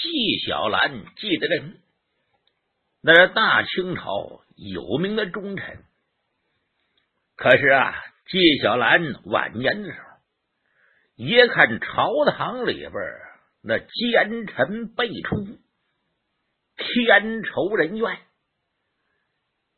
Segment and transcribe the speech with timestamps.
[0.00, 1.80] 纪晓岚，纪德仁，
[3.02, 5.84] 那是大清朝有名的忠臣。
[7.36, 7.94] 可是啊，
[8.28, 10.06] 纪晓岚晚年的时候，
[11.16, 12.92] 一看朝堂里边
[13.62, 14.94] 那奸臣。
[14.94, 15.58] 辈出，
[16.76, 18.18] 天仇人怨。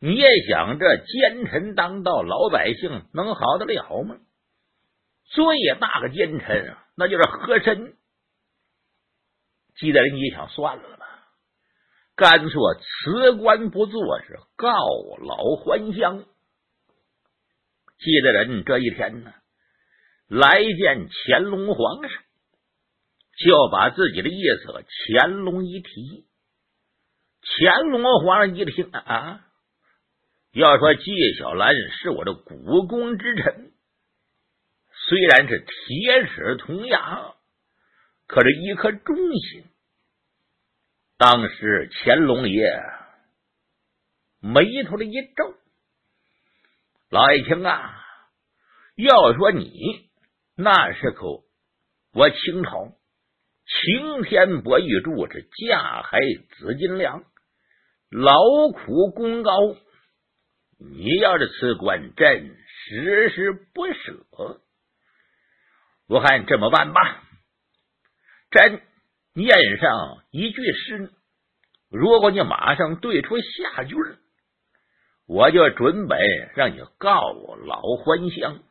[0.01, 1.75] 你也想，这奸臣。
[1.75, 4.19] 当道，老百姓能好得了吗？
[5.25, 5.45] 最
[5.81, 6.71] 大个奸臣。
[6.71, 7.97] 啊，那就是和珅。
[9.81, 11.07] 记得人一想，算了吧，
[12.15, 14.71] 干脆辞官不做，是告
[15.27, 16.27] 老还乡。
[17.99, 19.33] 记得人这一天呢，
[20.29, 22.23] 来见乾隆皇上，
[23.39, 24.85] 就把自己的意思
[25.17, 26.27] 乾隆一提。
[27.43, 29.47] 乾隆皇上一听啊。
[30.53, 33.73] 要说纪晓岚是我的股肱之臣，
[34.93, 37.35] 虽然是铁齿铜牙，
[38.27, 39.65] 可是一颗忠心。
[41.21, 42.83] 当时乾隆爷
[44.41, 45.55] 眉头的一皱，
[47.11, 47.95] 老爷听啊，
[48.97, 49.71] 要说你
[50.57, 51.45] 那时候，
[52.15, 52.97] 我清朝
[53.67, 56.21] 晴天博玉柱，是架海
[56.57, 57.23] 紫金梁，
[58.09, 58.33] 劳
[58.73, 59.53] 苦功高。
[60.79, 64.63] 你要是辞官，朕时时不舍。
[66.09, 67.23] 我看这么办吧，
[68.51, 68.81] 朕
[69.33, 71.13] 念上一句诗，
[71.89, 73.97] 如果你马上对出下句，
[75.27, 76.17] 我就准备
[76.57, 77.33] 让你告
[77.65, 78.63] 老还乡。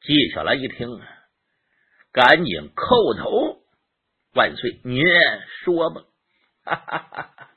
[0.00, 1.00] 纪晓岚一听，
[2.12, 3.62] 赶紧叩头
[4.32, 5.04] 万岁，您
[5.64, 6.02] 说吧，
[6.64, 7.50] 哈哈哈哈。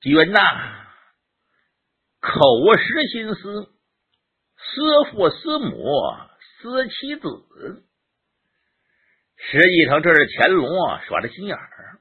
[0.00, 0.38] 君呐，
[2.20, 2.40] 口
[2.76, 3.72] 实心思，
[4.56, 5.76] 思父思母
[6.60, 7.28] 思妻子。
[9.50, 11.98] 实际上，这是乾隆啊耍的心眼儿。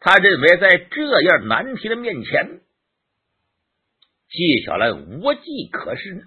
[0.00, 2.60] 他认为，在这样难题的面前，
[4.30, 6.24] 纪晓岚无计可施，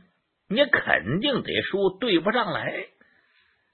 [0.48, 2.88] 你肯定得输，对不上来。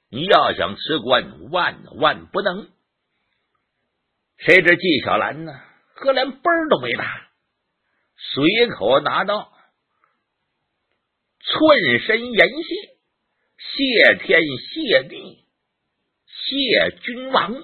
[0.10, 2.70] 你要想辞官，万万不能。
[4.38, 5.52] 谁知纪晓岚呢，
[5.96, 7.28] 可连奔儿都没打。
[8.16, 9.52] 随口拿到，
[11.42, 12.98] 寸身言谢，
[13.58, 15.46] 谢天谢地，
[16.50, 17.64] 谢君王。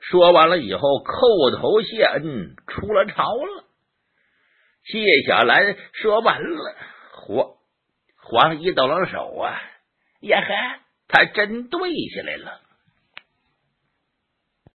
[0.00, 3.64] 说完了以后，叩头谢恩，出了朝了。
[4.84, 6.76] 谢小兰说完了，
[7.12, 7.46] 皇
[8.16, 9.60] 皇上一抖了手啊，
[10.20, 12.60] 呀呵，他真对起来了。